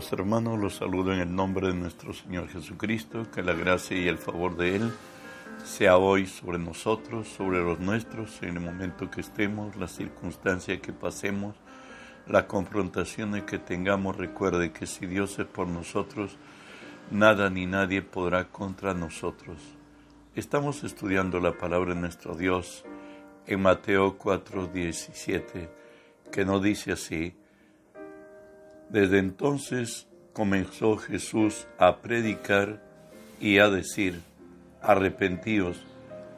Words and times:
Hermanos, 0.00 0.58
los 0.58 0.76
saludo 0.76 1.12
en 1.12 1.20
el 1.20 1.34
nombre 1.34 1.68
de 1.68 1.74
nuestro 1.74 2.14
Señor 2.14 2.48
Jesucristo, 2.48 3.30
que 3.30 3.42
la 3.42 3.52
gracia 3.52 3.96
y 3.96 4.08
el 4.08 4.16
favor 4.16 4.56
de 4.56 4.76
Él 4.76 4.92
sea 5.62 5.98
hoy 5.98 6.26
sobre 6.26 6.58
nosotros, 6.58 7.28
sobre 7.28 7.62
los 7.62 7.78
nuestros, 7.78 8.42
en 8.42 8.56
el 8.56 8.60
momento 8.60 9.10
que 9.10 9.20
estemos, 9.20 9.76
la 9.76 9.86
circunstancia 9.86 10.80
que 10.80 10.92
pasemos, 10.92 11.54
la 12.26 12.46
confrontación 12.48 13.42
que 13.42 13.58
tengamos. 13.58 14.16
Recuerde 14.16 14.72
que 14.72 14.86
si 14.86 15.06
Dios 15.06 15.38
es 15.38 15.46
por 15.46 15.68
nosotros, 15.68 16.38
nada 17.10 17.50
ni 17.50 17.66
nadie 17.66 18.00
podrá 18.00 18.48
contra 18.48 18.94
nosotros. 18.94 19.58
Estamos 20.34 20.82
estudiando 20.82 21.40
la 21.40 21.52
palabra 21.52 21.94
de 21.94 22.00
nuestro 22.00 22.34
Dios 22.34 22.84
en 23.46 23.60
Mateo 23.60 24.18
4:17, 24.18 25.68
que 26.32 26.44
nos 26.44 26.62
dice 26.62 26.92
así, 26.92 27.34
desde 28.90 29.18
entonces 29.18 30.06
comenzó 30.32 30.96
Jesús 30.96 31.66
a 31.78 31.98
predicar 31.98 32.82
y 33.40 33.58
a 33.58 33.68
decir, 33.68 34.20
arrepentíos, 34.82 35.80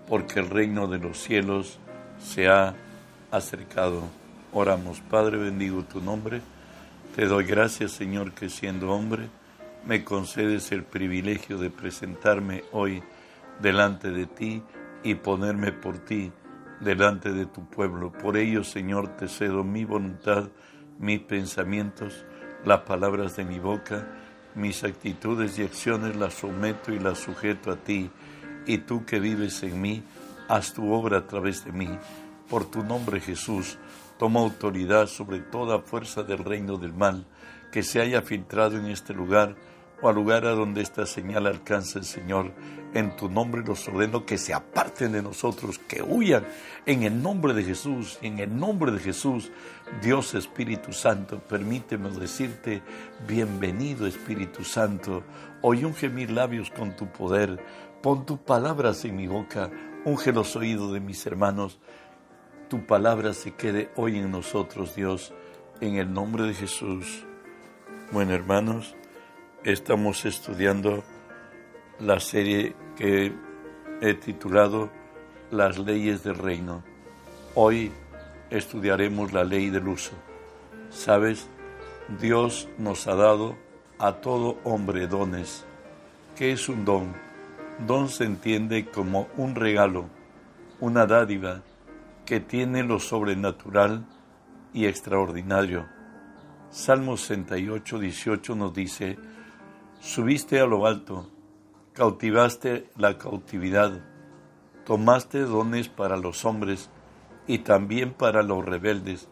porque 0.09 0.41
el 0.41 0.51
reino 0.51 0.87
de 0.87 0.98
los 0.98 1.19
cielos 1.19 1.79
se 2.23 2.48
ha 2.48 2.74
acercado. 3.30 4.02
Oramos, 4.52 5.01
Padre, 5.01 5.38
bendigo 5.38 5.83
tu 5.84 6.01
nombre. 6.01 6.41
Te 7.16 7.27
doy 7.27 7.45
gracias, 7.45 7.93
Señor, 7.93 8.33
que 8.33 8.48
siendo 8.48 8.91
hombre, 8.91 9.29
me 9.87 10.05
concedes 10.05 10.73
el 10.73 10.84
privilegio 10.84 11.59
de 11.59 11.71
presentarme 11.71 12.65
hoy 12.73 13.02
delante 13.60 14.10
de 14.10 14.27
ti 14.27 14.62
y 15.02 15.15
ponerme 15.15 15.73
por 15.73 15.98
ti 15.98 16.30
delante 16.80 17.32
de 17.32 17.46
tu 17.46 17.69
pueblo. 17.69 18.12
Por 18.12 18.37
ello, 18.37 18.65
Señor, 18.65 19.16
te 19.16 19.29
cedo 19.29 19.65
mi 19.65 19.85
voluntad, 19.85 20.48
mis 20.98 21.21
pensamientos, 21.21 22.24
las 22.65 22.80
palabras 22.80 23.37
de 23.37 23.45
mi 23.45 23.59
boca, 23.59 24.07
mis 24.55 24.85
actitudes 24.85 25.59
y 25.59 25.63
acciones 25.63 26.16
las 26.16 26.35
someto 26.35 26.93
y 26.93 26.99
las 26.99 27.19
sujeto 27.19 27.71
a 27.71 27.77
ti, 27.77 28.10
y 28.66 28.79
tú 28.79 29.04
que 29.04 29.19
vives 29.19 29.63
en 29.63 29.80
mí, 29.80 30.02
haz 30.49 30.73
tu 30.73 30.93
obra 30.93 31.19
a 31.19 31.27
través 31.27 31.65
de 31.65 31.73
mí. 31.73 31.88
Por 32.49 32.71
tu 32.71 32.85
nombre 32.85 33.21
Jesús, 33.21 33.79
toma 34.19 34.41
autoridad 34.41 35.07
sobre 35.07 35.41
toda 35.41 35.80
fuerza 35.80 36.23
del 36.23 36.38
reino 36.38 36.77
del 36.77 36.93
mal 36.93 37.27
que 37.73 37.82
se 37.82 38.01
haya 38.01 38.23
filtrado 38.23 38.76
en 38.76 38.87
este 38.87 39.15
lugar 39.15 39.57
o 40.02 40.08
al 40.08 40.16
lugar 40.16 40.45
a 40.45 40.50
donde 40.50 40.82
esta 40.82 41.06
señal 41.06 41.46
alcance 41.46 41.98
el 41.98 42.04
Señor. 42.04 42.52
En 42.92 43.16
tu 43.16 43.30
nombre 43.30 43.62
los 43.64 43.88
ordeno 43.88 44.26
que 44.26 44.36
se 44.36 44.52
aparten 44.52 45.12
de 45.12 45.22
nosotros, 45.22 45.78
que 45.78 46.02
huyan 46.02 46.45
en 46.84 47.04
el 47.04 47.22
nombre 47.22 47.54
de 47.54 47.64
Jesús, 47.64 48.18
en 48.20 48.38
el 48.38 48.54
nombre 48.54 48.92
de 48.92 48.98
Jesús. 48.98 49.50
Dios 50.02 50.34
Espíritu 50.34 50.92
Santo, 50.92 51.38
permíteme 51.38 52.10
decirte, 52.10 52.82
bienvenido 53.26 54.06
Espíritu 54.06 54.62
Santo. 54.64 55.23
Hoy 55.62 55.84
unge 55.84 56.10
mis 56.10 56.30
labios 56.30 56.70
con 56.70 56.95
tu 56.95 57.06
poder, 57.06 57.64
pon 58.02 58.26
tus 58.26 58.40
palabras 58.40 59.04
en 59.06 59.16
mi 59.16 59.26
boca, 59.26 59.70
unge 60.04 60.32
los 60.32 60.54
oídos 60.56 60.92
de 60.92 61.00
mis 61.00 61.24
hermanos. 61.24 61.78
Tu 62.68 62.84
palabra 62.84 63.32
se 63.32 63.52
quede 63.52 63.90
hoy 63.96 64.19
en 64.19 64.30
nosotros, 64.30 64.94
Dios, 64.97 65.32
en 65.80 65.97
el 65.97 66.12
nombre 66.12 66.44
de 66.44 66.54
Jesús. 66.54 67.25
Bueno, 68.10 68.34
hermanos, 68.34 68.97
estamos 69.65 70.25
estudiando 70.25 71.05
la 72.00 72.19
serie 72.19 72.75
que 72.97 73.32
he 74.00 74.15
titulado 74.15 74.91
Las 75.50 75.78
leyes 75.78 76.25
del 76.25 76.37
reino. 76.37 76.82
Hoy 77.54 77.93
estudiaremos 78.50 79.32
la 79.32 79.44
ley 79.44 79.71
del 79.71 79.87
uso. 79.87 80.12
Sabes, 80.91 81.49
Dios 82.21 82.69
nos 82.76 83.06
ha 83.06 83.14
dado 83.14 83.56
a 83.98 84.14
todo 84.14 84.59
hombre 84.64 85.06
dones. 85.06 85.65
¿Qué 86.36 86.53
es 86.53 86.69
un 86.69 86.84
don? 86.84 87.15
Don 87.86 88.09
se 88.09 88.25
entiende 88.25 88.86
como 88.86 89.28
un 89.36 89.54
regalo, 89.54 90.06
una 90.81 91.06
dádiva 91.06 91.62
que 92.26 92.41
tiene 92.41 92.82
lo 92.82 92.98
sobrenatural 92.98 94.04
y 94.72 94.86
extraordinario. 94.86 95.86
Salmo 96.70 97.16
68, 97.16 97.98
18 97.98 98.54
nos 98.56 98.75
dice, 98.75 99.19
Subiste 100.02 100.58
a 100.58 100.66
lo 100.66 100.84
alto, 100.84 101.30
cautivaste 101.92 102.90
la 102.96 103.18
cautividad, 103.18 104.00
tomaste 104.84 105.42
dones 105.42 105.88
para 105.88 106.16
los 106.16 106.44
hombres 106.44 106.90
y 107.46 107.58
también 107.58 108.12
para 108.12 108.42
los 108.42 108.64
rebeldes, 108.64 109.28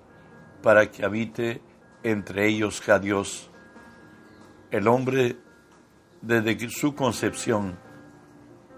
para 0.62 0.88
que 0.88 1.04
habite 1.04 1.60
entre 2.04 2.46
ellos 2.46 2.80
ja 2.82 3.00
Dios. 3.00 3.50
El 4.70 4.86
hombre, 4.86 5.38
desde 6.22 6.70
su 6.70 6.94
concepción, 6.94 7.76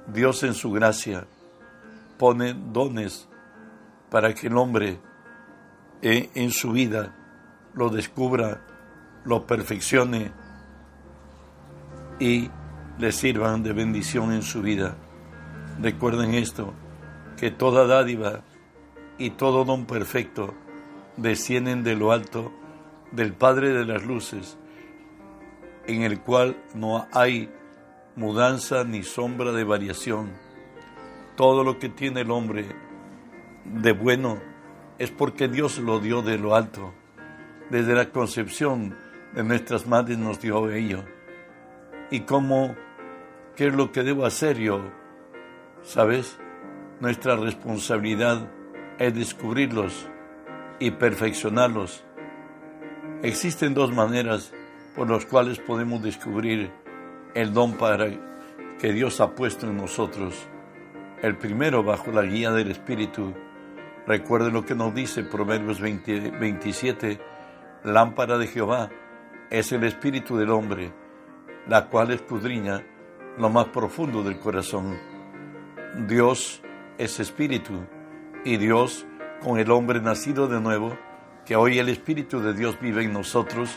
Dios 0.07 0.45
en 0.45 0.55
su 0.55 0.73
gracia 0.73 1.27
pone 2.17 2.55
dones 2.55 3.29
para 4.11 4.33
que 4.33 4.47
el 4.47 4.57
hombre 4.57 4.99
eh, 6.01 6.31
en 6.35 6.53
su 6.53 6.73
vida 6.73 7.15
lo 7.75 7.91
descubra, 7.91 8.63
lo 9.27 9.47
perfeccione 9.47 10.33
y 12.19 12.51
le 12.99 13.13
sirvan 13.13 13.63
de 13.63 13.73
bendición 13.73 14.33
en 14.33 14.43
su 14.43 14.63
vida. 14.63 14.97
Recuerden 15.81 16.35
esto, 16.35 16.75
que 17.37 17.51
toda 17.51 17.87
dádiva 17.87 18.43
y 19.19 19.31
todo 19.31 19.65
don 19.65 19.87
perfecto 19.87 20.55
descienden 21.17 21.83
de 21.83 21.97
lo 21.97 22.13
alto 22.13 22.53
del 23.11 23.33
Padre 23.33 23.73
de 23.73 23.85
las 23.85 24.05
Luces, 24.05 24.57
en 25.87 26.03
el 26.03 26.21
cual 26.21 26.57
no 26.75 27.07
hay 27.13 27.51
mudanza 28.17 28.85
ni 28.85 29.03
sombra 29.03 29.53
de 29.53 29.65
variación. 29.65 30.31
Todo 31.37 31.65
lo 31.65 31.79
que 31.79 31.89
tiene 31.89 32.21
el 32.21 32.31
hombre 32.31 32.67
de 33.65 33.93
bueno 33.93 34.39
es 34.99 35.11
porque 35.11 35.49
Dios 35.49 35.79
lo 35.79 35.99
dio 35.99 36.23
de 36.23 36.39
lo 36.39 36.55
alto. 36.55 36.95
Desde 37.71 37.95
la 37.95 38.11
concepción 38.11 38.95
de 39.35 39.43
nuestras 39.43 39.87
madres 39.87 40.19
nos 40.19 40.41
dio 40.41 40.71
ello 40.71 41.05
y 42.13 42.21
cómo, 42.21 42.77
qué 43.57 43.69
es 43.69 43.75
lo 43.75 43.91
que 43.91 44.03
debo 44.03 44.27
hacer 44.27 44.59
yo. 44.59 44.83
¿Sabes? 45.83 46.39
Nuestra 47.01 47.37
responsabilidad 47.37 48.49
es 48.99 49.15
descubrirlos 49.15 50.09
y 50.79 50.91
perfeccionarlos. 50.91 52.05
Existen 53.23 53.73
dos 53.73 53.93
maneras 53.95 54.53
por 54.95 55.11
las 55.11 55.25
cuales 55.25 55.59
podemos 55.59 56.03
descubrir 56.03 56.71
el 57.35 57.55
don 57.55 57.79
para 57.79 58.11
que 58.79 58.93
Dios 58.93 59.21
ha 59.23 59.35
puesto 59.35 59.67
en 59.67 59.79
nosotros. 59.79 60.47
El 61.23 61.39
primero 61.39 61.83
bajo 61.83 62.13
la 62.13 62.23
guía 62.23 62.51
del 62.51 62.71
Espíritu. 62.71 63.33
Recuerde 64.07 64.53
lo 64.53 64.67
que 64.67 64.75
nos 64.75 64.95
dice 64.95 65.23
Proverbios 65.23 65.81
27, 65.81 67.21
lámpara 67.85 68.37
de 68.37 68.49
Jehová 68.49 68.91
es 69.49 69.71
el 69.73 69.85
espíritu 69.85 70.37
del 70.37 70.51
hombre 70.51 71.02
la 71.69 71.87
cual 71.87 72.11
escudriña 72.11 72.85
lo 73.39 73.49
más 73.51 73.67
profundo 73.67 74.23
del 74.23 74.39
corazón. 74.39 74.99
Dios 76.07 76.63
es 76.99 77.21
espíritu 77.21 77.87
y 78.45 78.57
Dios 78.57 79.07
con 79.43 79.59
el 79.59 79.71
hombre 79.71 80.01
nacido 80.01 80.47
de 80.47 80.61
nuevo, 80.61 80.97
que 81.45 81.57
hoy 81.57 81.79
el 81.79 81.89
Espíritu 81.89 82.41
de 82.41 82.55
Dios 82.55 82.79
vive 82.81 83.03
en 83.03 83.13
nosotros, 83.13 83.77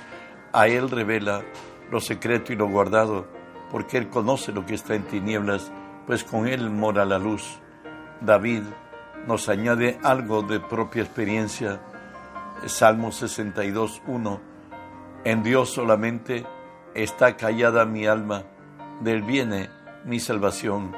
a 0.53 0.67
Él 0.67 0.89
revela 0.89 1.43
lo 1.91 1.99
secreto 1.99 2.53
y 2.53 2.55
lo 2.55 2.67
guardado, 2.67 3.27
porque 3.71 3.97
Él 3.97 4.09
conoce 4.09 4.51
lo 4.51 4.65
que 4.65 4.75
está 4.75 4.93
en 4.95 5.03
tinieblas, 5.03 5.71
pues 6.05 6.23
con 6.23 6.47
Él 6.47 6.69
mora 6.69 7.03
la 7.05 7.17
luz. 7.17 7.59
David 8.21 8.61
nos 9.27 9.49
añade 9.49 9.99
algo 10.03 10.43
de 10.43 10.59
propia 10.59 11.01
experiencia. 11.01 11.81
Salmo 12.67 13.11
62, 13.11 14.03
1. 14.05 14.41
En 15.25 15.43
Dios 15.43 15.71
solamente 15.71 16.45
está 16.95 17.35
callada 17.35 17.85
mi 17.85 18.07
alma, 18.07 18.43
del 19.01 19.21
viene 19.21 19.69
mi 20.05 20.19
salvación. 20.19 20.95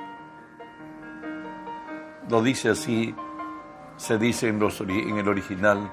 Lo 2.29 2.43
dice 2.43 2.69
así, 2.69 3.15
se 3.97 4.19
dice 4.19 4.47
en, 4.47 4.61
el 5.17 5.27
original, 5.27 5.91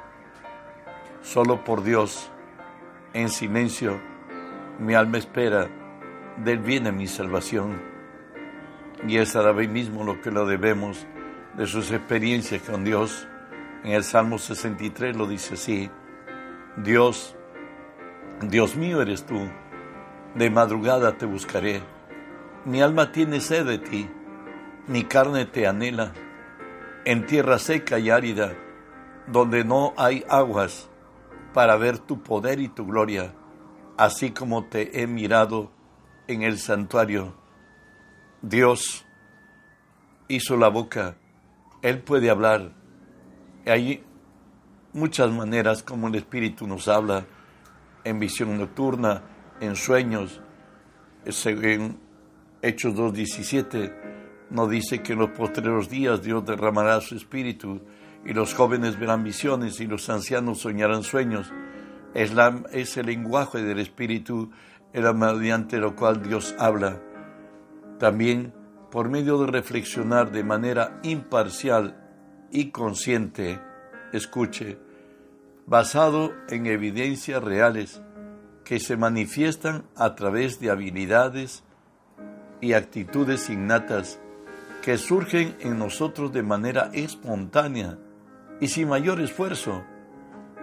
solo 1.23 1.65
por 1.65 1.83
Dios, 1.83 2.31
en 3.15 3.31
silencio, 3.31 3.99
mi 4.79 4.95
alma 4.95 5.19
espera, 5.19 5.69
del 6.37 6.59
viene 6.59 6.93
mi 6.93 7.07
salvación. 7.07 7.81
Y 9.09 9.17
es 9.17 9.35
a 9.37 9.43
David 9.43 9.71
mismo 9.71 10.05
lo 10.05 10.21
que 10.21 10.31
lo 10.31 10.47
debemos 10.47 11.07
de 11.57 11.67
sus 11.67 11.91
experiencias 11.93 12.61
con 12.63 12.85
Dios. 12.85 13.27
En 13.85 13.93
el 13.93 14.05
Salmo 14.05 14.39
63 14.39 15.17
lo 15.17 15.27
dice 15.27 15.55
así, 15.55 15.91
Dios, 16.77 17.37
Dios 18.43 18.77
mío 18.77 19.01
eres 19.01 19.25
tú 19.25 19.49
de 20.35 20.51
madrugada 20.51 21.17
te 21.17 21.27
buscaré. 21.27 21.83
Mi 22.65 22.81
alma 22.81 23.13
tiene 23.13 23.41
sed 23.41 23.67
de 23.67 23.79
ti, 23.79 24.09
mi 24.87 25.05
carne 25.05 25.45
te 25.47 25.67
anhela. 25.67 26.13
En 27.05 27.27
tierra 27.27 27.59
seca 27.59 27.99
y 27.99 28.11
árida, 28.11 28.55
donde 29.27 29.65
no 29.65 29.93
hay 29.97 30.25
aguas, 30.29 30.89
para 31.53 31.77
ver 31.77 31.99
tu 31.99 32.23
poder 32.23 32.61
y 32.61 32.69
tu 32.69 32.87
gloria. 32.87 33.35
así 33.97 34.33
como 34.33 34.65
te 34.65 35.03
he 35.03 35.07
mirado 35.07 35.71
en 36.27 36.43
el 36.43 36.59
santuario. 36.59 37.35
Dios 38.43 39.05
hizo 40.29 40.57
la 40.57 40.69
boca, 40.69 41.17
Él 41.83 42.01
puede 42.01 42.31
hablar. 42.31 42.73
Hay 43.67 44.03
muchas 44.93 45.31
maneras 45.31 45.83
como 45.83 46.09
el 46.09 46.17
Espíritu 46.17 46.67
nos 46.67 46.89
habla, 46.89 47.25
en 48.05 48.19
visión 48.19 48.59
nocturna, 48.59 49.23
en 49.61 49.77
sueños. 49.77 50.41
En 51.25 51.99
Hechos 52.63 52.95
2.17 52.95 53.95
nos 54.51 54.71
dice 54.71 55.03
que 55.03 55.15
en 55.15 55.19
los 55.21 55.31
postreros 55.31 55.89
días 55.89 56.23
Dios 56.23 56.45
derramará 56.45 57.01
su 57.01 57.17
Espíritu 57.17 57.81
y 58.25 58.33
los 58.33 58.55
jóvenes 58.55 58.99
verán 58.99 59.25
visiones 59.25 59.81
y 59.81 59.87
los 59.87 60.09
ancianos 60.09 60.61
soñarán 60.61 61.03
sueños. 61.03 61.53
Es, 62.15 62.33
la, 62.33 62.63
es 62.73 62.97
el 62.97 63.07
lenguaje 63.07 63.63
del 63.63 63.81
Espíritu, 63.81 64.51
el 64.93 65.13
mediante 65.15 65.79
lo 65.79 65.97
cual 65.97 66.23
Dios 66.23 66.55
habla. 66.59 67.01
También 67.99 68.55
por 68.91 69.09
medio 69.09 69.39
de 69.39 69.49
reflexionar 69.49 70.31
de 70.31 70.45
manera 70.45 71.01
imparcial 71.03 72.01
y 72.53 72.71
consciente, 72.71 73.61
escuche, 74.13 74.79
basado 75.67 76.33
en 76.49 76.67
evidencias 76.67 77.43
reales 77.43 78.01
que 78.65 78.81
se 78.81 78.97
manifiestan 78.97 79.85
a 79.95 80.15
través 80.15 80.59
de 80.59 80.71
habilidades 80.71 81.63
y 82.61 82.73
actitudes 82.73 83.51
innatas 83.51 84.19
que 84.83 84.99
surgen 84.99 85.57
en 85.61 85.79
nosotros 85.79 86.33
de 86.33 86.43
manera 86.43 86.91
espontánea 86.93 87.99
y 88.61 88.69
sin 88.69 88.89
mayor 88.89 89.21
esfuerzo, 89.21 89.83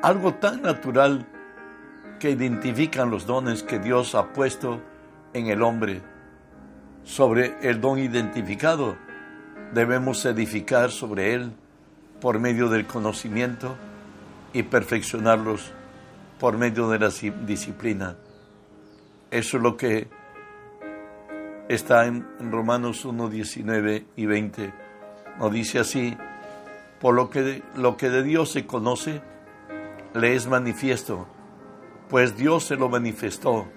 algo 0.02 0.36
tan 0.36 0.62
natural 0.62 1.28
que 2.20 2.32
identifican 2.32 3.10
los 3.10 3.26
dones 3.26 3.64
que 3.64 3.80
Dios 3.80 4.16
ha 4.16 4.34
puesto 4.34 4.82
en 5.34 5.48
el 5.48 5.62
hombre 5.62 6.02
sobre 7.04 7.58
el 7.62 7.82
don 7.82 8.00
identificado. 8.00 8.96
Debemos 9.74 10.26
edificar 10.26 10.92
sobre 10.92 11.34
él 11.34 11.54
por 12.20 12.40
medio 12.40 12.70
del 12.70 12.86
conocimiento 12.86 13.76
y 14.54 14.64
perfeccionarlos 14.64 15.74
por 16.42 16.58
medio 16.58 16.90
de 16.90 16.98
la 16.98 17.12
disciplina. 17.46 18.16
Eso 19.30 19.58
es 19.58 19.64
lo 19.64 19.78
que 19.78 20.08
está 21.70 22.08
en 22.08 22.26
Romanos 22.52 23.06
1, 23.06 23.30
19 23.30 24.08
y 24.16 24.26
20. 24.26 24.74
Nos 25.38 25.52
dice 25.54 25.78
así, 25.78 26.18
por 27.00 27.14
lo 27.14 27.30
que, 27.30 27.62
lo 27.76 27.96
que 27.96 28.10
de 28.10 28.24
Dios 28.24 28.52
se 28.52 28.66
conoce, 28.66 29.22
le 30.16 30.34
es 30.34 30.48
manifiesto, 30.48 31.28
pues 32.10 32.36
Dios 32.36 32.64
se 32.64 32.76
lo 32.76 32.90
manifestó, 32.90 33.68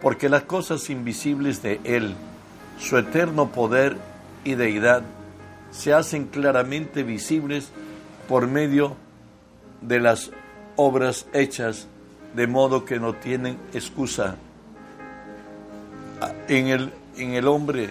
porque 0.00 0.28
las 0.28 0.42
cosas 0.42 0.90
invisibles 0.90 1.62
de 1.62 1.80
Él, 1.84 2.16
su 2.80 2.98
eterno 2.98 3.52
poder 3.52 3.96
y 4.42 4.56
deidad 4.56 5.04
se 5.70 5.94
hacen 5.94 6.26
claramente 6.26 7.04
visibles 7.04 7.70
por 8.28 8.48
medio 8.48 8.96
de 9.82 10.00
las 10.00 10.32
obras 10.74 11.26
hechas, 11.32 11.86
de 12.34 12.46
modo 12.46 12.84
que 12.84 12.98
no 12.98 13.14
tienen 13.14 13.58
excusa. 13.72 14.36
En 16.48 16.68
el, 16.68 16.92
en 17.16 17.34
el 17.34 17.48
hombre 17.48 17.90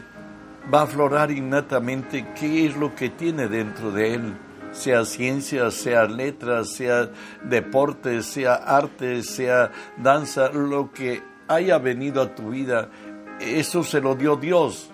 va 0.73 0.81
a 0.81 0.83
aflorar 0.83 1.31
innatamente 1.31 2.25
qué 2.39 2.65
es 2.65 2.77
lo 2.77 2.95
que 2.95 3.09
tiene 3.09 3.47
dentro 3.47 3.91
de 3.91 4.13
él, 4.13 4.33
sea 4.71 5.03
ciencia, 5.05 5.69
sea 5.71 6.05
letras, 6.05 6.69
sea 6.69 7.09
deporte, 7.43 8.23
sea 8.23 8.55
arte, 8.55 9.23
sea 9.23 9.71
danza, 9.97 10.49
lo 10.49 10.91
que 10.91 11.21
haya 11.47 11.77
venido 11.77 12.21
a 12.21 12.33
tu 12.33 12.51
vida 12.51 12.89
eso 13.41 13.83
se 13.83 14.01
lo 14.01 14.15
dio 14.15 14.35
Dios 14.35 14.89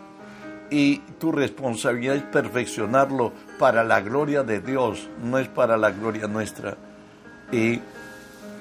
y 0.69 0.99
tu 1.19 1.31
responsabilidad 1.31 2.15
es 2.15 2.23
perfeccionarlo 2.23 3.33
para 3.59 3.83
la 3.83 4.01
gloria 4.01 4.43
de 4.43 4.59
Dios, 4.59 5.09
no 5.23 5.37
es 5.37 5.47
para 5.47 5.77
la 5.77 5.91
gloria 5.91 6.27
nuestra. 6.27 6.77
Y 7.51 7.79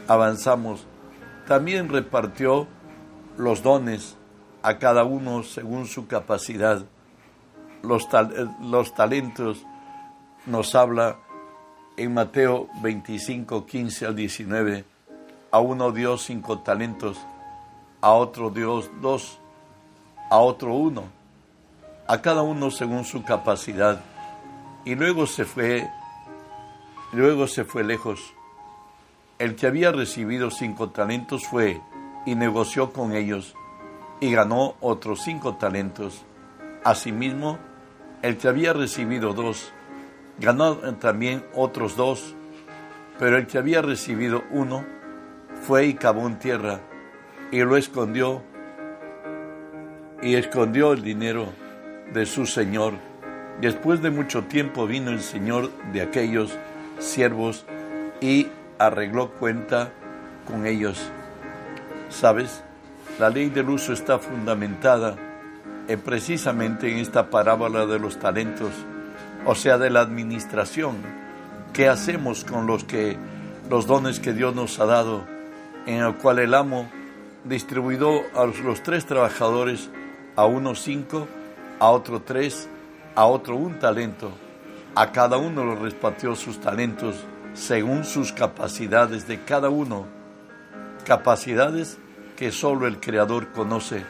avanzamos. 0.09 0.87
También 1.47 1.89
repartió 1.89 2.67
los 3.37 3.63
dones 3.63 4.17
a 4.63 4.79
cada 4.79 5.05
uno 5.05 5.43
según 5.43 5.87
su 5.87 6.07
capacidad. 6.07 6.85
Los, 7.83 8.09
los 8.63 8.95
talentos 8.95 9.65
nos 10.47 10.75
habla 10.75 11.19
en 11.97 12.15
Mateo 12.15 12.69
25, 12.83 13.67
15 13.67 14.07
al 14.07 14.17
19. 14.17 14.85
A 15.51 15.61
uno 15.61 15.93
dio 15.93 16.19
cinco 16.19 16.59
talentos, 16.59 17.19
a 18.01 18.11
otro 18.11 18.51
Dios 18.51 18.91
dos 19.01 19.39
a 20.31 20.39
otro 20.39 20.75
uno, 20.75 21.05
a 22.07 22.21
cada 22.21 22.43
uno 22.43 22.71
según 22.71 23.05
su 23.05 23.25
capacidad. 23.25 24.01
Y 24.85 24.95
luego 24.95 25.27
se 25.27 25.45
fue, 25.45 25.89
luego 27.13 27.47
se 27.47 27.65
fue 27.65 27.85
lejos. 27.85 28.35
El 29.39 29.55
que 29.55 29.67
había 29.67 29.93
recibido 29.93 30.51
cinco 30.51 30.89
talentos 30.91 31.47
fue 31.47 31.83
y 32.25 32.35
negoció 32.35 32.95
con 32.95 33.15
ellos 33.15 33.55
y 34.19 34.33
ganó 34.33 34.77
otros 34.81 35.21
cinco 35.25 35.57
talentos. 35.57 36.25
Asimismo, 36.85 37.59
el 38.23 38.39
que 38.39 38.49
había 38.49 38.73
recibido 38.73 39.35
dos, 39.35 39.75
ganó 40.39 40.77
también 40.95 41.45
otros 41.55 41.97
dos, 41.97 42.35
pero 43.19 43.37
el 43.37 43.47
que 43.47 43.59
había 43.59 43.83
recibido 43.83 44.43
uno, 44.51 44.87
fue 45.67 45.87
y 45.87 45.95
cavó 45.95 46.27
en 46.27 46.39
tierra 46.39 46.81
y 47.51 47.61
lo 47.61 47.77
escondió 47.77 48.43
y 50.23 50.35
escondió 50.37 50.95
el 50.95 51.03
dinero 51.03 51.53
de 52.15 52.25
su 52.25 52.47
señor. 52.47 52.95
Después 53.61 54.01
de 54.01 54.11
mucho 54.11 54.45
tiempo 54.45 54.87
vino 54.87 55.11
el 55.11 55.21
señor 55.21 55.71
de 55.93 56.01
aquellos 56.01 56.57
siervos 56.99 57.67
y 58.21 58.49
arregló 58.79 59.31
cuenta 59.33 59.91
con 60.47 60.67
ellos. 60.67 61.11
¿Sabes? 62.09 62.63
La 63.19 63.31
ley 63.31 63.49
del 63.49 63.71
uso 63.71 63.93
está 63.93 64.19
fundamentada 64.19 65.17
en 65.89 66.01
precisamente 66.01 66.91
en 66.91 66.99
esta 66.99 67.31
parábola 67.31 67.87
de 67.87 67.99
los 67.99 68.19
talentos, 68.19 68.73
o 69.45 69.55
sea, 69.55 69.79
de 69.79 69.91
la 69.91 70.01
administración. 70.01 70.97
¿Qué 71.73 71.89
hacemos 71.89 72.45
con 72.45 72.67
los 72.67 72.85
que 72.85 73.17
los 73.71 73.87
dones 73.87 74.21
que 74.21 74.33
Dios 74.33 74.55
nos 74.55 74.79
ha 74.81 74.87
dado, 74.87 75.25
en 75.87 76.03
el 76.03 76.15
cual 76.15 76.39
el 76.39 76.55
amo 76.55 76.89
distribuyó 77.45 78.23
a 78.35 78.47
los 78.47 78.83
tres 78.83 79.07
trabajadores 79.07 79.91
a 80.37 80.45
uno 80.47 80.75
cinco, 80.75 81.27
a 81.79 81.91
otro 81.91 82.23
tres, 82.23 82.69
a 83.15 83.27
otro 83.27 83.57
un 83.57 83.79
talento. 83.79 84.31
A 84.95 85.13
cada 85.13 85.37
uno 85.37 85.65
lo 85.65 85.77
repartió 85.77 86.35
sus 86.35 86.61
talentos 86.61 87.25
según 87.57 88.05
sus 88.05 88.33
capacidades 88.33 89.27
de 89.27 89.43
cada 89.43 89.71
uno, 89.71 90.07
capacidades 91.05 91.99
que 92.37 92.53
solo 92.53 92.87
el 92.87 93.01
Creador 93.01 93.51
conoce. 93.53 94.05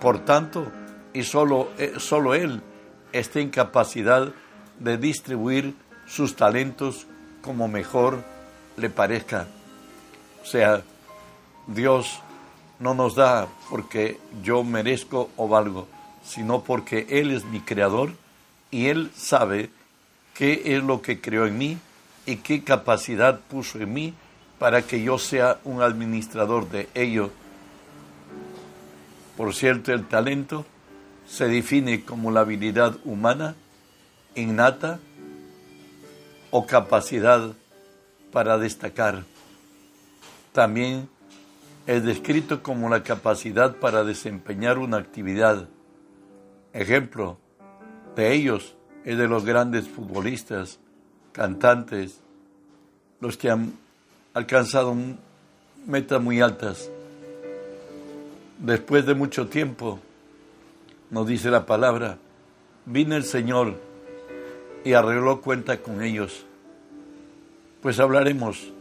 Por 0.00 0.24
tanto, 0.24 0.72
y 1.12 1.22
solo, 1.22 1.70
eh, 1.78 1.94
solo 1.98 2.34
Él 2.34 2.62
está 3.12 3.40
en 3.40 3.50
capacidad 3.50 4.32
de 4.78 4.96
distribuir 4.96 5.74
sus 6.06 6.34
talentos 6.34 7.06
como 7.42 7.68
mejor 7.68 8.24
le 8.76 8.88
parezca. 8.88 9.46
O 10.42 10.46
sea, 10.46 10.82
Dios 11.66 12.20
no 12.78 12.94
nos 12.94 13.14
da 13.14 13.48
porque 13.68 14.18
yo 14.42 14.64
merezco 14.64 15.30
o 15.36 15.46
valgo, 15.48 15.86
sino 16.24 16.62
porque 16.62 17.06
Él 17.10 17.32
es 17.32 17.44
mi 17.44 17.60
creador 17.60 18.12
y 18.70 18.86
Él 18.86 19.10
sabe 19.14 19.70
qué 20.34 20.62
es 20.76 20.82
lo 20.82 21.02
que 21.02 21.20
creó 21.20 21.46
en 21.46 21.58
mí 21.58 21.78
y 22.28 22.36
qué 22.36 22.62
capacidad 22.62 23.40
puso 23.40 23.78
en 23.78 23.90
mí 23.90 24.14
para 24.58 24.82
que 24.82 25.02
yo 25.02 25.16
sea 25.16 25.60
un 25.64 25.80
administrador 25.80 26.68
de 26.68 26.86
ello. 26.92 27.30
Por 29.34 29.54
cierto, 29.54 29.94
el 29.94 30.06
talento 30.06 30.66
se 31.26 31.48
define 31.48 32.04
como 32.04 32.30
la 32.30 32.40
habilidad 32.40 32.98
humana, 33.06 33.54
innata 34.34 35.00
o 36.50 36.66
capacidad 36.66 37.52
para 38.30 38.58
destacar. 38.58 39.24
También 40.52 41.08
es 41.86 42.04
descrito 42.04 42.62
como 42.62 42.90
la 42.90 43.02
capacidad 43.02 43.76
para 43.76 44.04
desempeñar 44.04 44.76
una 44.76 44.98
actividad. 44.98 45.66
Ejemplo 46.74 47.38
de 48.16 48.34
ellos 48.34 48.76
es 49.06 49.16
de 49.16 49.28
los 49.28 49.46
grandes 49.46 49.88
futbolistas, 49.88 50.78
cantantes, 51.38 52.18
los 53.20 53.36
que 53.36 53.48
han 53.48 53.72
alcanzado 54.34 54.92
metas 55.86 56.20
muy 56.20 56.40
altas. 56.40 56.90
Después 58.58 59.06
de 59.06 59.14
mucho 59.14 59.46
tiempo, 59.46 60.00
nos 61.10 61.28
dice 61.28 61.48
la 61.48 61.64
palabra, 61.64 62.18
vino 62.86 63.14
el 63.14 63.22
Señor 63.22 63.76
y 64.84 64.94
arregló 64.94 65.40
cuenta 65.40 65.80
con 65.80 66.02
ellos. 66.02 66.44
Pues 67.82 68.00
hablaremos 68.00 68.72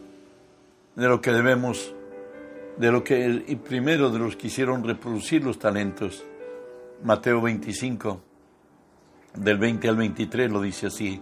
de 0.95 1.07
lo 1.07 1.21
que 1.21 1.31
debemos 1.31 1.93
de 2.77 2.91
lo 2.91 3.03
que 3.03 3.25
el 3.25 3.57
primero 3.57 4.09
de 4.09 4.19
los 4.19 4.35
que 4.35 4.47
hicieron 4.47 4.83
reproducir 4.83 5.43
los 5.43 5.59
talentos. 5.59 6.23
Mateo 7.03 7.39
25, 7.39 8.19
del 9.35 9.57
20 9.59 9.89
al 9.89 9.95
23 9.95 10.51
lo 10.51 10.61
dice 10.61 10.87
así. 10.87 11.21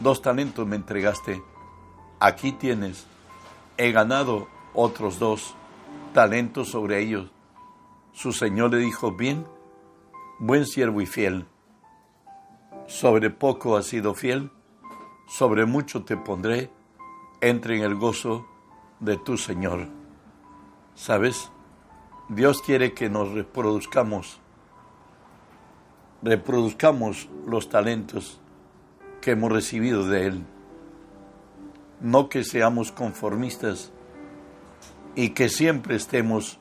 dos 0.00 0.22
talentos 0.22 0.66
me 0.66 0.76
entregaste, 0.76 1.42
aquí 2.20 2.52
tienes, 2.52 3.06
he 3.76 3.92
ganado 3.92 4.48
otros 4.74 5.18
dos 5.18 5.54
talentos 6.12 6.68
sobre 6.70 7.00
ellos. 7.00 7.30
Su 8.12 8.32
Señor 8.32 8.72
le 8.72 8.78
dijo, 8.78 9.12
bien, 9.12 9.46
buen 10.38 10.66
siervo 10.66 11.00
y 11.00 11.06
fiel, 11.06 11.46
sobre 12.86 13.30
poco 13.30 13.76
has 13.76 13.86
sido 13.86 14.14
fiel, 14.14 14.50
sobre 15.26 15.66
mucho 15.66 16.04
te 16.04 16.16
pondré, 16.16 16.70
entre 17.40 17.76
en 17.78 17.82
el 17.82 17.94
gozo 17.94 18.46
de 19.00 19.16
tu 19.16 19.36
Señor. 19.36 19.88
¿Sabes? 20.94 21.50
Dios 22.28 22.62
quiere 22.62 22.94
que 22.94 23.10
nos 23.10 23.32
reproduzcamos, 23.32 24.40
reproduzcamos 26.22 27.28
los 27.46 27.68
talentos 27.68 28.40
que 29.24 29.30
hemos 29.30 29.50
recibido 29.50 30.06
de 30.06 30.26
Él. 30.26 30.44
No 32.02 32.28
que 32.28 32.44
seamos 32.44 32.92
conformistas 32.92 33.90
y 35.14 35.30
que 35.30 35.48
siempre 35.48 35.96
estemos 35.96 36.58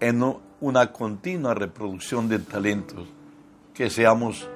en 0.00 0.36
una 0.60 0.90
continua 0.90 1.54
reproducción 1.54 2.28
de 2.28 2.40
talentos, 2.40 3.06
que 3.72 3.88
seamos 3.88 4.48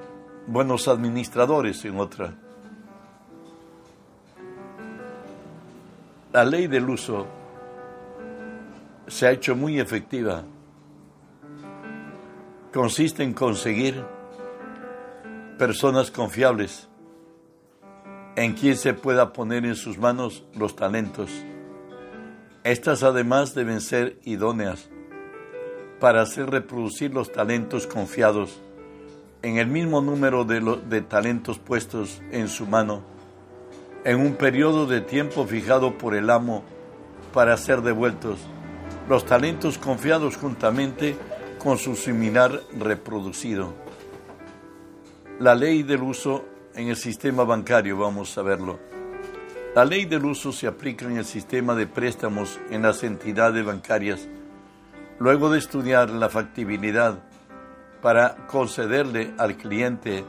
buenos 0.48 0.88
administradores 0.88 1.84
en 1.84 2.00
otra. 2.00 2.34
La 6.32 6.44
ley 6.44 6.66
del 6.66 6.90
uso 6.90 7.28
se 9.06 9.28
ha 9.28 9.30
hecho 9.30 9.54
muy 9.54 9.78
efectiva. 9.78 10.42
Consiste 12.72 13.22
en 13.22 13.34
conseguir 13.34 14.04
personas 15.56 16.10
confiables 16.10 16.88
en 18.36 18.52
quien 18.52 18.76
se 18.76 18.92
pueda 18.92 19.32
poner 19.32 19.64
en 19.64 19.74
sus 19.74 19.98
manos 19.98 20.44
los 20.54 20.76
talentos. 20.76 21.30
Estas 22.64 23.02
además 23.02 23.54
deben 23.54 23.80
ser 23.80 24.18
idóneas 24.24 24.90
para 26.00 26.20
hacer 26.20 26.50
reproducir 26.50 27.14
los 27.14 27.32
talentos 27.32 27.86
confiados 27.86 28.60
en 29.42 29.56
el 29.56 29.68
mismo 29.68 30.02
número 30.02 30.44
de, 30.44 31.00
talentos 31.02 31.58
puestos 31.58 32.20
en 32.30 32.48
su 32.48 32.66
mano, 32.66 33.02
en 34.04 34.20
un 34.20 34.34
periodo 34.34 34.86
de 34.86 35.00
tiempo 35.00 35.46
fijado 35.46 35.96
por 35.96 36.14
el 36.14 36.28
amo 36.30 36.62
para 37.32 37.56
ser 37.56 37.80
devueltos, 37.82 38.40
los 39.08 39.24
talentos 39.24 39.78
confiados 39.78 40.36
juntamente 40.36 41.16
con 41.58 41.78
su 41.78 41.96
similar 41.96 42.60
reproducido. 42.78 43.72
La 45.38 45.54
ley 45.54 45.82
del 45.82 46.02
uso 46.02 46.44
en 46.76 46.88
el 46.88 46.96
sistema 46.96 47.44
bancario, 47.44 47.96
vamos 47.96 48.36
a 48.36 48.42
verlo. 48.42 48.78
La 49.74 49.84
ley 49.84 50.04
del 50.04 50.24
uso 50.24 50.52
se 50.52 50.66
aplica 50.66 51.06
en 51.06 51.16
el 51.16 51.24
sistema 51.24 51.74
de 51.74 51.86
préstamos 51.86 52.60
en 52.70 52.82
las 52.82 53.02
entidades 53.02 53.64
bancarias. 53.64 54.28
Luego 55.18 55.50
de 55.50 55.58
estudiar 55.58 56.10
la 56.10 56.28
factibilidad 56.28 57.18
para 58.02 58.46
concederle 58.46 59.32
al 59.38 59.56
cliente 59.56 60.24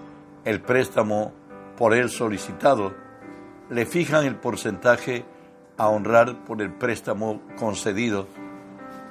el 0.46 0.62
préstamo 0.62 1.34
por 1.78 1.94
él 1.94 2.10
solicitado, 2.10 2.94
le 3.70 3.86
fijan 3.86 4.26
el 4.26 4.36
porcentaje 4.36 5.26
a 5.78 5.90
honrar 5.90 6.46
por 6.46 6.62
el 6.62 6.74
préstamo 6.74 7.42
concedido, 7.58 8.28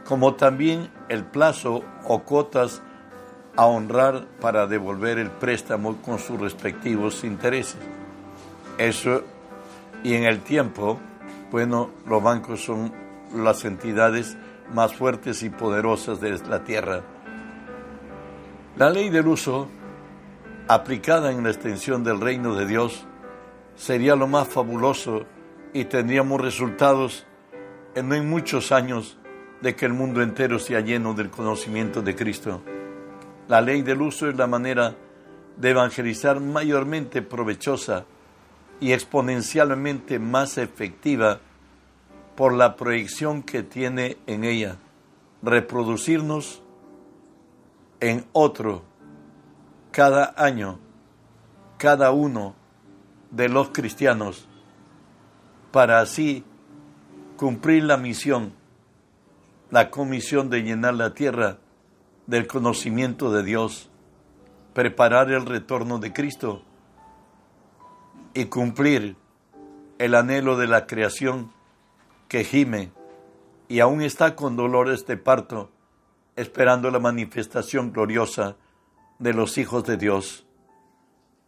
como 0.06 0.34
también 0.34 0.90
el 1.08 1.24
plazo 1.24 1.84
o 2.04 2.22
cuotas 2.22 2.82
a 3.56 3.66
honrar 3.66 4.26
para 4.40 4.66
devolver 4.66 5.18
el 5.18 5.30
préstamo 5.30 5.96
con 6.02 6.18
sus 6.18 6.38
respectivos 6.38 7.24
intereses. 7.24 7.80
Eso, 8.78 9.22
y 10.04 10.14
en 10.14 10.24
el 10.24 10.40
tiempo, 10.40 11.00
bueno, 11.50 11.90
los 12.06 12.22
bancos 12.22 12.62
son 12.62 12.92
las 13.34 13.64
entidades 13.64 14.36
más 14.74 14.94
fuertes 14.94 15.42
y 15.42 15.50
poderosas 15.50 16.20
de 16.20 16.38
la 16.48 16.64
tierra. 16.64 17.02
La 18.76 18.90
ley 18.90 19.08
del 19.08 19.26
uso, 19.26 19.68
aplicada 20.68 21.32
en 21.32 21.42
la 21.42 21.50
extensión 21.50 22.04
del 22.04 22.20
reino 22.20 22.54
de 22.54 22.66
Dios, 22.66 23.06
sería 23.74 24.16
lo 24.16 24.26
más 24.26 24.48
fabuloso 24.48 25.24
y 25.72 25.86
tendríamos 25.86 26.40
resultados 26.40 27.26
en 27.94 28.08
no 28.08 28.22
muchos 28.22 28.72
años 28.72 29.18
de 29.62 29.74
que 29.74 29.86
el 29.86 29.94
mundo 29.94 30.22
entero 30.22 30.58
sea 30.58 30.80
lleno 30.80 31.14
del 31.14 31.30
conocimiento 31.30 32.02
de 32.02 32.14
Cristo. 32.14 32.62
La 33.48 33.60
ley 33.60 33.82
del 33.82 34.02
uso 34.02 34.28
es 34.28 34.36
la 34.36 34.46
manera 34.46 34.96
de 35.56 35.70
evangelizar 35.70 36.40
mayormente 36.40 37.22
provechosa 37.22 38.04
y 38.80 38.92
exponencialmente 38.92 40.18
más 40.18 40.58
efectiva 40.58 41.40
por 42.34 42.52
la 42.52 42.76
proyección 42.76 43.42
que 43.42 43.62
tiene 43.62 44.18
en 44.26 44.44
ella, 44.44 44.76
reproducirnos 45.42 46.62
en 48.00 48.26
otro 48.32 48.82
cada 49.90 50.34
año, 50.36 50.78
cada 51.78 52.10
uno 52.10 52.54
de 53.30 53.48
los 53.48 53.70
cristianos, 53.70 54.46
para 55.70 56.00
así 56.00 56.44
cumplir 57.36 57.84
la 57.84 57.96
misión, 57.96 58.52
la 59.70 59.90
comisión 59.90 60.50
de 60.50 60.62
llenar 60.62 60.94
la 60.94 61.14
tierra 61.14 61.58
del 62.26 62.46
conocimiento 62.46 63.30
de 63.30 63.42
Dios, 63.42 63.90
preparar 64.74 65.30
el 65.30 65.46
retorno 65.46 65.98
de 65.98 66.12
Cristo 66.12 66.62
y 68.34 68.46
cumplir 68.46 69.16
el 69.98 70.14
anhelo 70.14 70.56
de 70.56 70.66
la 70.66 70.86
creación 70.86 71.52
que 72.28 72.44
gime 72.44 72.92
y 73.68 73.80
aún 73.80 74.02
está 74.02 74.36
con 74.36 74.56
dolores 74.56 75.06
de 75.06 75.16
parto, 75.16 75.70
esperando 76.36 76.90
la 76.90 76.98
manifestación 76.98 77.92
gloriosa 77.92 78.56
de 79.18 79.32
los 79.32 79.58
hijos 79.58 79.84
de 79.84 79.96
Dios. 79.96 80.46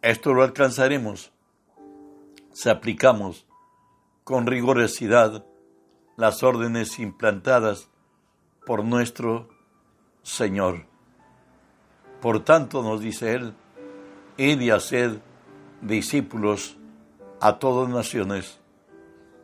Esto 0.03 0.33
lo 0.33 0.43
alcanzaremos 0.43 1.33
si 2.53 2.69
aplicamos 2.71 3.47
con 4.25 4.47
rigorosidad 4.47 5.45
las 6.17 6.43
órdenes 6.43 6.99
implantadas 6.99 7.91
por 8.67 8.85
nuestro 8.85 9.49
Señor. 10.29 10.85
Por 12.21 12.45
tanto, 12.45 12.83
nos 12.83 13.01
dice 13.01 13.33
Él, 13.33 13.55
id 14.37 14.61
y 14.61 14.71
haced 14.71 15.19
discípulos 15.81 16.77
a 17.41 17.59
todas 17.59 17.89
naciones. 17.89 18.61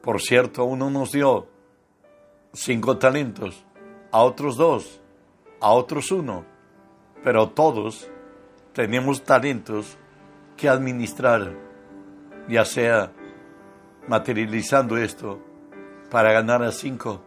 Por 0.02 0.20
cierto, 0.20 0.60
a 0.60 0.64
uno 0.66 0.90
nos 0.90 1.12
dio 1.12 1.46
cinco 2.52 2.98
talentos, 2.98 3.64
a 4.12 4.20
otros 4.20 4.58
dos, 4.58 5.00
a 5.58 5.70
otros 5.70 6.12
uno, 6.12 6.44
pero 7.22 7.48
todos 7.48 8.10
tenemos 8.74 9.24
talentos 9.24 9.96
que 10.54 10.68
administrar, 10.68 11.56
ya 12.46 12.66
sea 12.66 13.10
materializando 14.06 14.98
esto 14.98 15.40
para 16.10 16.32
ganar 16.32 16.62
a 16.62 16.72
cinco, 16.72 17.22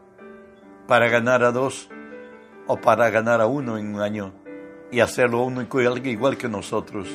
para 0.88 1.10
ganar 1.10 1.44
a 1.44 1.52
dos, 1.52 1.90
o 2.68 2.78
para 2.78 3.10
ganar 3.10 3.42
a 3.42 3.48
uno 3.48 3.78
en 3.78 3.96
un 3.96 4.02
año 4.02 4.34
y 4.92 5.00
hacerlo 5.00 5.44
uno 5.44 5.62
igual 5.62 6.38
que 6.38 6.48
nosotros. 6.48 7.08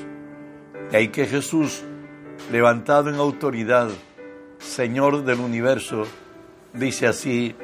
De 0.90 0.96
ahí 0.96 1.08
que 1.08 1.26
Jesús, 1.26 1.82
levantado 2.50 3.10
en 3.10 3.16
autoridad, 3.16 3.88
Señor 4.58 5.24
del 5.24 5.40
universo, 5.40 6.04
dice 6.72 7.06
así 7.06 7.54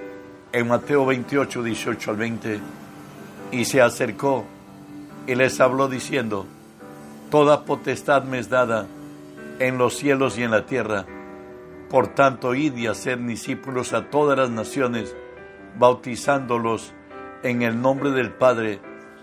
en 0.52 0.68
Mateo 0.68 1.04
28, 1.06 1.62
18 1.62 2.10
al 2.10 2.16
20, 2.16 2.60
y 3.52 3.64
se 3.64 3.80
acercó 3.80 4.44
y 5.26 5.34
les 5.34 5.60
habló 5.60 5.88
diciendo, 5.88 6.46
Toda 7.30 7.64
potestad 7.64 8.24
me 8.24 8.38
es 8.38 8.48
dada 8.48 8.86
en 9.58 9.76
los 9.76 9.96
cielos 9.96 10.38
y 10.38 10.42
en 10.42 10.50
la 10.50 10.64
tierra. 10.64 11.04
Por 11.90 12.08
tanto, 12.08 12.54
id 12.54 12.74
y 12.76 12.86
hacer 12.86 13.22
discípulos 13.24 13.92
a 13.92 14.08
todas 14.08 14.38
las 14.38 14.50
naciones, 14.50 15.14
bautizándolos 15.78 16.94
en 17.42 17.62
el 17.62 17.80
nombre 17.80 18.10
del 18.10 18.32
Padre 18.32 18.80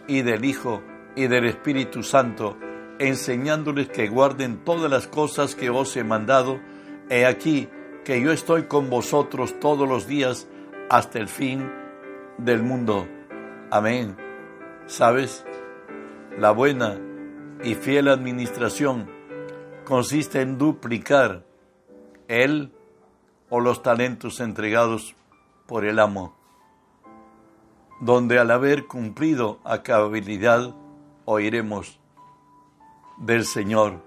y 0.07 0.21
del 0.21 0.45
Hijo 0.45 0.81
y 1.15 1.27
del 1.27 1.45
Espíritu 1.45 2.03
Santo, 2.03 2.57
enseñándoles 2.99 3.89
que 3.89 4.07
guarden 4.07 4.63
todas 4.63 4.89
las 4.89 5.07
cosas 5.07 5.55
que 5.55 5.69
os 5.69 5.95
he 5.97 6.03
mandado. 6.03 6.59
He 7.09 7.25
aquí 7.25 7.69
que 8.03 8.21
yo 8.21 8.31
estoy 8.31 8.63
con 8.63 8.89
vosotros 8.89 9.59
todos 9.59 9.87
los 9.87 10.07
días 10.07 10.47
hasta 10.89 11.19
el 11.19 11.27
fin 11.27 11.71
del 12.37 12.63
mundo. 12.63 13.07
Amén. 13.71 14.15
¿Sabes? 14.85 15.45
La 16.37 16.51
buena 16.51 16.99
y 17.63 17.75
fiel 17.75 18.09
administración 18.09 19.09
consiste 19.85 20.41
en 20.41 20.57
duplicar 20.57 21.45
el 22.27 22.71
o 23.49 23.59
los 23.59 23.81
talentos 23.81 24.39
entregados 24.39 25.15
por 25.65 25.85
el 25.85 25.99
amo, 25.99 26.35
donde 27.99 28.39
al 28.39 28.51
haber 28.51 28.87
cumplido 28.87 29.59
a 29.63 29.81
cabalidad 29.81 30.75
oiremos 31.25 31.99
del 33.17 33.45
Señor, 33.45 34.03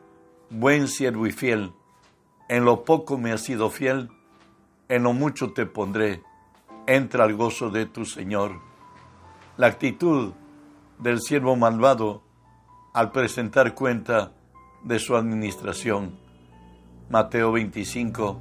buen 0.50 0.88
siervo 0.88 1.26
y 1.26 1.33
fiel, 1.33 1.73
en 2.49 2.64
lo 2.64 2.85
poco 2.85 3.18
me 3.18 3.33
has 3.33 3.42
sido 3.42 3.71
fiel, 3.71 4.11
en 4.88 5.02
lo 5.02 5.12
mucho 5.12 5.52
te 5.52 5.66
pondré, 5.66 6.23
entra 6.87 7.25
al 7.25 7.35
gozo 7.35 7.71
de 7.71 7.87
tu 7.87 8.04
Señor. 8.04 8.61
La 9.57 9.66
actitud 9.66 10.33
del 10.99 11.21
siervo 11.21 11.57
malvado 11.57 12.23
al 12.95 13.12
presentar 13.12 13.75
cuenta 13.75 14.33
de 14.83 14.99
su 14.99 15.16
administración. 15.16 16.18
Mateo 17.11 17.52
25, 17.52 18.38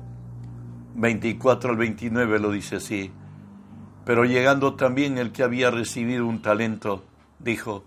24 0.95 1.69
al 1.71 1.77
29 1.77 2.39
lo 2.39 2.51
dice 2.51 2.77
así. 2.77 3.11
Pero 4.07 4.23
llegando 4.23 4.75
también 4.75 5.17
el 5.17 5.33
que 5.33 5.43
había 5.43 5.69
recibido 5.69 6.25
un 6.25 6.41
talento, 6.41 7.03
dijo, 7.39 7.83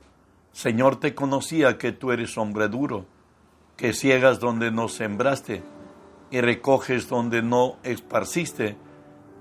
Señor, 0.52 1.00
te 1.00 1.14
conocía 1.14 1.78
que 1.78 1.92
tú 1.92 2.12
eres 2.12 2.36
hombre 2.36 2.68
duro, 2.68 3.06
que 3.78 3.94
ciegas 3.94 4.38
donde 4.38 4.70
no 4.70 4.88
sembraste 4.88 5.62
y 6.30 6.42
recoges 6.42 7.08
donde 7.08 7.40
no 7.40 7.78
esparciste, 7.84 8.76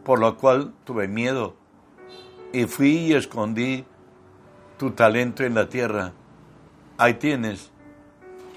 por 0.05 0.19
lo 0.19 0.37
cual 0.37 0.73
tuve 0.85 1.09
miedo 1.09 1.57
y 2.53 2.63
fui 2.63 2.91
y 2.91 3.13
escondí 3.13 3.83
tu 4.77 4.91
talento 4.91 5.43
en 5.43 5.55
la 5.55 5.67
tierra. 5.67 6.13
Ahí 6.97 7.15
tienes 7.15 7.71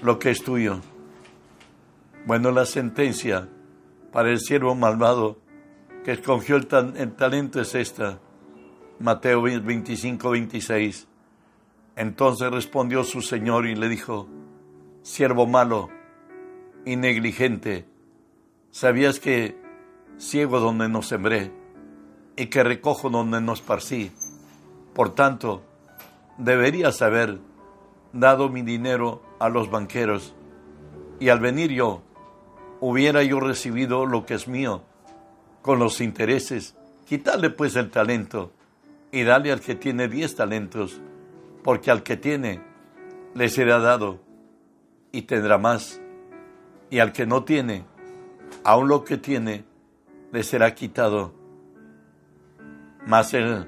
lo 0.01 0.17
que 0.17 0.31
es 0.31 0.41
tuyo. 0.41 0.79
Bueno, 2.25 2.51
la 2.51 2.65
sentencia 2.65 3.49
para 4.13 4.29
el 4.29 4.39
siervo 4.39 4.75
malvado 4.75 5.42
que 6.03 6.11
escogió 6.11 6.57
el, 6.57 6.67
talento 6.67 7.61
es 7.61 7.75
esta. 7.75 8.19
Mateo 8.99 9.41
25, 9.41 10.29
26. 10.29 11.07
Entonces 11.95 12.51
respondió 12.51 13.03
su 13.03 13.21
señor 13.21 13.65
y 13.65 13.75
le 13.75 13.87
dijo, 13.87 14.27
siervo 15.01 15.47
malo 15.47 15.89
y 16.85 16.95
negligente, 16.95 17.85
¿sabías 18.71 19.19
que 19.19 19.57
ciego 20.17 20.59
donde 20.59 20.89
no 20.89 21.01
sembré 21.01 21.51
y 22.35 22.47
que 22.47 22.63
recojo 22.63 23.09
donde 23.09 23.39
no 23.41 23.53
esparcí? 23.53 24.11
Por 24.93 25.15
tanto, 25.15 25.63
deberías 26.37 27.01
haber 27.01 27.39
dado 28.11 28.49
mi 28.49 28.61
dinero 28.61 29.21
a 29.39 29.49
los 29.49 29.69
banqueros 29.69 30.33
y 31.19 31.29
al 31.29 31.39
venir 31.39 31.71
yo 31.71 32.01
hubiera 32.79 33.23
yo 33.23 33.39
recibido 33.39 34.05
lo 34.05 34.25
que 34.25 34.33
es 34.33 34.47
mío 34.47 34.83
con 35.63 35.79
los 35.79 36.01
intereses. 36.01 36.75
Quítale 37.05 37.49
pues 37.49 37.75
el 37.75 37.89
talento 37.89 38.51
y 39.11 39.23
dale 39.23 39.51
al 39.51 39.61
que 39.61 39.73
tiene 39.73 40.07
diez 40.07 40.35
talentos, 40.35 41.01
porque 41.63 41.89
al 41.89 42.03
que 42.03 42.17
tiene 42.17 42.61
le 43.33 43.49
será 43.49 43.79
dado 43.79 44.19
y 45.11 45.23
tendrá 45.23 45.57
más, 45.57 45.99
y 46.89 46.99
al 46.99 47.11
que 47.13 47.25
no 47.25 47.43
tiene, 47.43 47.85
aun 48.63 48.87
lo 48.87 49.03
que 49.03 49.17
tiene, 49.17 49.63
le 50.31 50.43
será 50.43 50.75
quitado. 50.75 51.33
Mas 53.05 53.33
el 53.33 53.67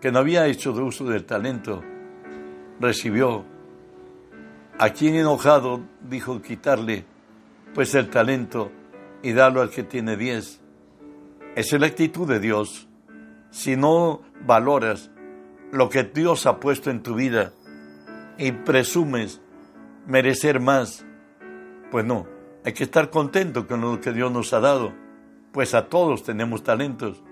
que 0.00 0.10
no 0.10 0.18
había 0.18 0.46
hecho 0.46 0.72
uso 0.72 1.04
del 1.04 1.24
talento, 1.24 1.82
recibió. 2.80 3.44
A 4.78 4.90
quien 4.90 5.14
enojado 5.14 5.82
dijo 6.02 6.42
quitarle 6.42 7.04
pues 7.74 7.94
el 7.94 8.10
talento 8.10 8.72
y 9.22 9.32
darlo 9.32 9.60
al 9.60 9.70
que 9.70 9.84
tiene 9.84 10.16
diez. 10.16 10.63
Es 11.56 11.72
la 11.72 11.86
actitud 11.86 12.26
de 12.26 12.40
Dios. 12.40 12.88
Si 13.50 13.76
no 13.76 14.22
valoras 14.44 15.12
lo 15.70 15.88
que 15.88 16.02
Dios 16.02 16.46
ha 16.46 16.58
puesto 16.58 16.90
en 16.90 17.02
tu 17.02 17.14
vida 17.14 17.52
y 18.38 18.50
presumes 18.50 19.40
merecer 20.06 20.58
más, 20.58 21.06
pues 21.92 22.04
no, 22.04 22.26
hay 22.64 22.72
que 22.72 22.82
estar 22.82 23.10
contento 23.10 23.68
con 23.68 23.80
lo 23.80 24.00
que 24.00 24.12
Dios 24.12 24.32
nos 24.32 24.52
ha 24.52 24.58
dado, 24.58 24.92
pues 25.52 25.74
a 25.74 25.88
todos 25.88 26.24
tenemos 26.24 26.64
talentos 26.64 27.22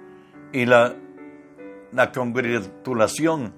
y 0.52 0.66
la, 0.66 0.94
la 1.90 2.12
congratulación, 2.12 3.52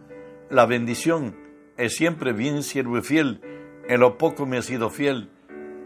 la 0.48 0.64
bendición 0.64 1.36
es 1.76 1.94
siempre 1.94 2.32
bien 2.32 2.62
siervo 2.62 2.96
y 2.96 3.02
fiel, 3.02 3.42
en 3.86 4.00
lo 4.00 4.16
poco 4.16 4.46
me 4.46 4.56
ha 4.56 4.62
sido 4.62 4.88
fiel, 4.88 5.28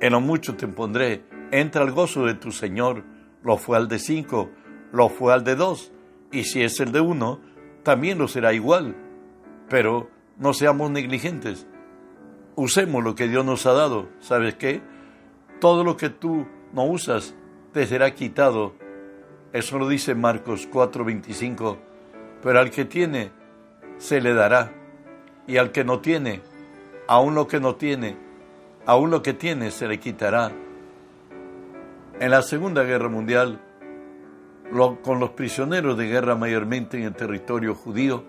en 0.00 0.12
lo 0.12 0.20
mucho 0.20 0.54
te 0.54 0.68
pondré, 0.68 1.24
entra 1.50 1.82
al 1.82 1.90
gozo 1.90 2.26
de 2.26 2.34
tu 2.34 2.52
Señor. 2.52 3.02
Lo 3.44 3.56
fue 3.56 3.76
al 3.76 3.86
de 3.86 4.00
cinco, 4.00 4.50
lo 4.92 5.08
fue 5.08 5.32
al 5.32 5.44
de 5.44 5.56
dos, 5.56 5.92
y 6.30 6.44
si 6.44 6.62
es 6.62 6.80
el 6.80 6.92
de 6.92 7.00
uno, 7.00 7.40
también 7.82 8.18
lo 8.18 8.28
será 8.28 8.52
igual. 8.52 8.96
Pero 9.68 10.08
no 10.38 10.54
seamos 10.54 10.90
negligentes. 10.90 11.66
Usemos 12.54 13.02
lo 13.04 13.14
que 13.14 13.28
Dios 13.28 13.44
nos 13.44 13.66
ha 13.66 13.72
dado. 13.72 14.08
¿Sabes 14.20 14.54
qué? 14.54 14.82
Todo 15.60 15.84
lo 15.84 15.96
que 15.96 16.08
tú 16.10 16.46
no 16.72 16.84
usas 16.84 17.34
te 17.72 17.86
será 17.86 18.14
quitado. 18.14 18.74
Eso 19.52 19.78
lo 19.78 19.88
dice 19.88 20.14
Marcos 20.14 20.68
4:25. 20.70 21.78
Pero 22.42 22.58
al 22.58 22.70
que 22.70 22.84
tiene, 22.84 23.30
se 23.98 24.20
le 24.20 24.34
dará. 24.34 24.72
Y 25.46 25.56
al 25.56 25.72
que 25.72 25.84
no 25.84 26.00
tiene, 26.00 26.42
aún 27.06 27.34
lo 27.34 27.48
que 27.48 27.58
no 27.58 27.76
tiene, 27.76 28.16
aún 28.86 29.10
lo 29.10 29.22
que 29.22 29.32
tiene 29.32 29.70
se 29.70 29.88
le 29.88 29.98
quitará. 29.98 30.52
En 32.20 32.30
la 32.30 32.42
Segunda 32.42 32.82
Guerra 32.82 33.08
Mundial, 33.08 33.60
con 35.02 35.20
los 35.20 35.30
prisioneros 35.30 35.96
de 35.96 36.06
guerra 36.06 36.36
mayormente 36.36 36.98
en 36.98 37.04
el 37.04 37.14
territorio 37.14 37.74
judío, 37.74 38.24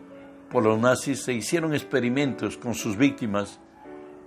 por 0.49 0.63
los 0.63 0.79
nazis 0.79 1.21
se 1.21 1.33
hicieron 1.33 1.73
experimentos 1.73 2.57
con 2.57 2.73
sus 2.73 2.97
víctimas. 2.97 3.59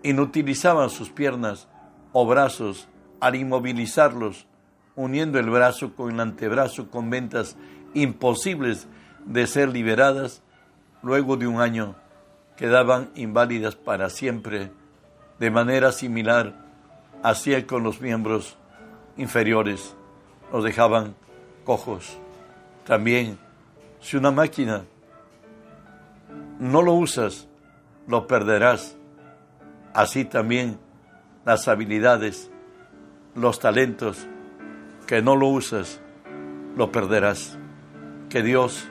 Inutilizaban 0.03 0.91
sus 0.91 1.11
piernas 1.11 1.69
o 2.13 2.27
brazos 2.27 2.89
al 3.21 3.35
inmovilizarlos, 3.35 4.47
uniendo 4.95 5.39
el 5.39 5.49
brazo 5.49 5.95
con 5.95 6.13
el 6.13 6.21
antebrazo 6.21 6.91
con 6.91 7.11
ventas 7.11 7.57
imposibles 7.95 8.89
de 9.25 9.47
ser 9.47 9.69
liberadas, 9.69 10.43
luego 11.03 11.37
de 11.37 11.47
un 11.47 11.61
año 11.61 11.97
quedaban 12.57 13.11
inválidas 13.15 13.75
para 13.75 14.11
siempre 14.11 14.71
de 15.39 15.51
manera 15.51 15.91
similar 15.91 16.55
hacía 17.23 17.67
con 17.67 17.83
los 17.83 18.01
miembros 18.01 18.57
inferiores, 19.17 19.97
los 20.53 20.63
dejaban 20.63 21.17
cojos. 21.65 22.19
También, 22.85 23.39
si 24.01 24.17
una 24.17 24.31
máquina 24.31 24.85
no 26.59 26.83
lo 26.83 26.95
usas, 26.95 27.49
lo 28.07 28.27
perderás. 28.27 28.97
Así 29.95 30.25
también 30.25 30.79
las 31.45 31.69
habilidades, 31.69 32.51
los 33.35 33.59
talentos, 33.59 34.27
que 35.07 35.23
no 35.23 35.37
lo 35.37 35.49
usas, 35.49 36.01
lo 36.77 36.91
perderás. 36.91 37.59
Que 38.29 38.43
Dios 38.43 38.89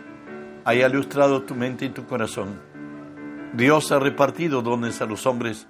haya 0.66 0.88
ilustrado 0.88 1.44
tu 1.44 1.56
mente 1.56 1.86
y 1.86 1.90
tu 1.90 2.06
corazón. 2.06 2.62
Dios 3.54 3.92
ha 3.92 4.00
repartido 4.00 4.62
dones 4.62 5.02
a 5.02 5.06
los 5.06 5.26
hombres 5.26 5.68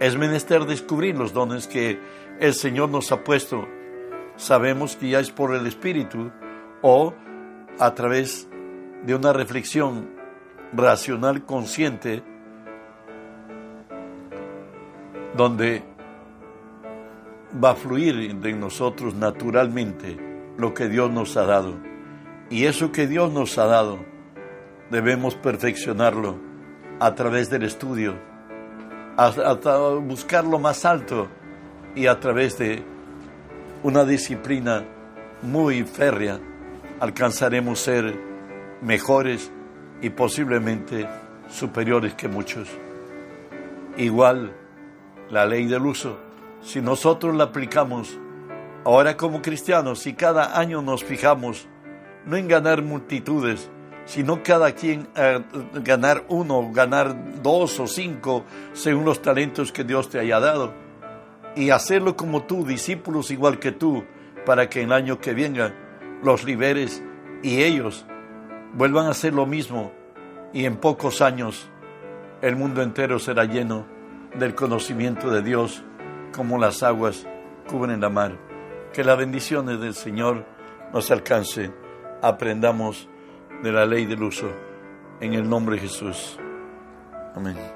es 0.00 0.16
menester 0.16 0.66
descubrir 0.66 1.16
los 1.16 1.32
dones 1.32 1.66
que 1.66 1.98
el 2.38 2.54
Señor 2.54 2.90
nos 2.90 3.12
ha 3.12 3.24
puesto. 3.24 3.66
Sabemos 4.36 4.96
que 4.96 5.10
ya 5.10 5.20
es 5.20 5.30
por 5.30 5.54
el 5.54 5.66
Espíritu 5.66 6.30
o 6.82 7.14
a 7.78 7.94
través 7.94 8.48
de 9.04 9.14
una 9.14 9.32
reflexión 9.32 10.10
racional 10.72 11.44
consciente 11.44 12.22
donde 15.36 15.82
va 17.62 17.70
a 17.70 17.74
fluir 17.74 18.34
de 18.36 18.52
nosotros 18.52 19.14
naturalmente 19.14 20.16
lo 20.56 20.74
que 20.74 20.88
Dios 20.88 21.10
nos 21.10 21.36
ha 21.36 21.44
dado. 21.44 21.74
Y 22.50 22.64
eso 22.64 22.92
que 22.92 23.06
Dios 23.06 23.32
nos 23.32 23.58
ha 23.58 23.66
dado 23.66 23.98
debemos 24.90 25.34
perfeccionarlo 25.34 26.36
a 27.00 27.14
través 27.14 27.50
del 27.50 27.64
estudio 27.64 28.14
a, 29.16 29.30
buscar 30.00 30.44
lo 30.44 30.58
más 30.58 30.84
alto 30.84 31.28
y 31.94 32.06
a 32.06 32.20
través 32.20 32.58
de 32.58 32.84
una 33.86 34.04
disciplina 34.04 34.82
muy 35.42 35.84
férrea 35.84 36.40
alcanzaremos 36.98 37.78
ser 37.78 38.18
mejores 38.82 39.52
y 40.02 40.10
posiblemente 40.10 41.08
superiores 41.48 42.14
que 42.14 42.26
muchos. 42.26 42.68
Igual 43.96 44.52
la 45.30 45.46
ley 45.46 45.66
del 45.66 45.86
uso, 45.86 46.18
si 46.64 46.80
nosotros 46.80 47.36
la 47.36 47.44
aplicamos 47.44 48.18
ahora 48.82 49.16
como 49.16 49.40
cristianos, 49.40 50.00
si 50.00 50.14
cada 50.14 50.58
año 50.58 50.82
nos 50.82 51.04
fijamos 51.04 51.68
no 52.24 52.36
en 52.36 52.48
ganar 52.48 52.82
multitudes, 52.82 53.70
sino 54.04 54.42
cada 54.42 54.72
quien 54.72 55.06
a 55.14 55.44
ganar 55.74 56.24
uno, 56.28 56.72
ganar 56.72 57.40
dos 57.40 57.78
o 57.78 57.86
cinco, 57.86 58.46
según 58.72 59.04
los 59.04 59.22
talentos 59.22 59.70
que 59.70 59.84
Dios 59.84 60.08
te 60.08 60.18
haya 60.18 60.40
dado, 60.40 60.85
y 61.56 61.70
hacerlo 61.70 62.16
como 62.16 62.44
tú, 62.44 62.64
discípulos 62.64 63.30
igual 63.30 63.58
que 63.58 63.72
tú, 63.72 64.04
para 64.44 64.68
que 64.68 64.82
el 64.82 64.92
año 64.92 65.18
que 65.18 65.34
venga 65.34 65.74
los 66.22 66.44
liberes 66.44 67.02
y 67.42 67.62
ellos 67.62 68.06
vuelvan 68.74 69.06
a 69.06 69.10
hacer 69.10 69.34
lo 69.34 69.46
mismo, 69.46 69.92
y 70.52 70.64
en 70.64 70.76
pocos 70.76 71.20
años 71.22 71.68
el 72.42 72.56
mundo 72.56 72.82
entero 72.82 73.18
será 73.18 73.44
lleno 73.44 73.86
del 74.38 74.54
conocimiento 74.54 75.30
de 75.30 75.42
Dios 75.42 75.82
como 76.34 76.58
las 76.58 76.82
aguas 76.82 77.26
cubren 77.68 78.00
la 78.00 78.10
mar. 78.10 78.36
Que 78.92 79.04
las 79.04 79.18
bendiciones 79.18 79.80
del 79.80 79.94
Señor 79.94 80.44
nos 80.92 81.10
alcance, 81.10 81.72
aprendamos 82.22 83.08
de 83.62 83.72
la 83.72 83.86
ley 83.86 84.06
del 84.06 84.22
uso. 84.22 84.50
En 85.20 85.32
el 85.32 85.48
nombre 85.48 85.76
de 85.76 85.82
Jesús. 85.82 86.38
Amén. 87.34 87.75